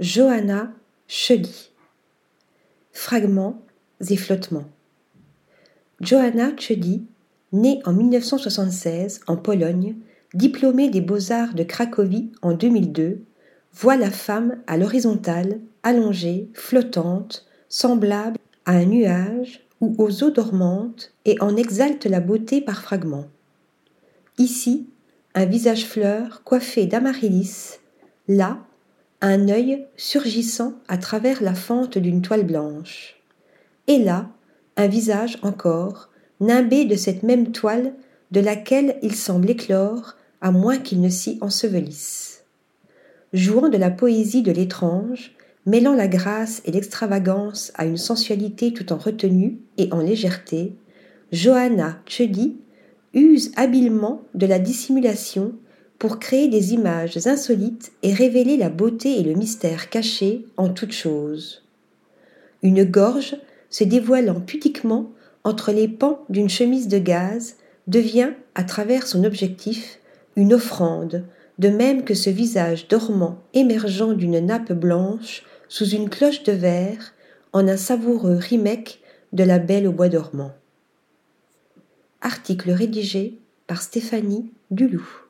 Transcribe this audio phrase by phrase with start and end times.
[0.00, 0.72] Johanna
[1.08, 1.72] Cheli.
[2.90, 3.60] Fragments
[4.08, 4.64] et flottements.
[6.00, 7.04] Johanna Cheli,
[7.52, 9.96] née en 1976 en Pologne,
[10.32, 13.20] diplômée des Beaux-Arts de Cracovie en 2002,
[13.74, 21.12] voit la femme à l'horizontale, allongée, flottante, semblable à un nuage ou aux eaux dormantes
[21.26, 23.28] et en exalte la beauté par fragments.
[24.38, 24.86] Ici,
[25.34, 27.80] un visage fleur coiffé d'amaryllis,
[28.28, 28.64] là,
[29.20, 33.16] un œil surgissant à travers la fente d'une toile blanche.
[33.86, 34.30] Et là,
[34.76, 36.08] un visage encore,
[36.40, 37.92] nimbé de cette même toile
[38.30, 42.44] de laquelle il semble éclore, à moins qu'il ne s'y ensevelisse.
[43.32, 45.32] Jouant de la poésie de l'étrange,
[45.66, 50.74] mêlant la grâce et l'extravagance à une sensualité tout en retenue et en légèreté,
[51.30, 52.56] Johanna Cheli
[53.12, 55.52] use habilement de la dissimulation
[56.00, 60.92] pour créer des images insolites et révéler la beauté et le mystère cachés en toute
[60.92, 61.62] chose.
[62.62, 63.36] Une gorge
[63.68, 65.12] se dévoilant pudiquement
[65.44, 69.98] entre les pans d'une chemise de gaz devient, à travers son objectif,
[70.36, 71.26] une offrande,
[71.58, 77.12] de même que ce visage dormant émergeant d'une nappe blanche sous une cloche de verre
[77.52, 79.00] en un savoureux remake
[79.34, 80.52] de La Belle au bois dormant.
[82.22, 85.29] Article rédigé par Stéphanie Dulou.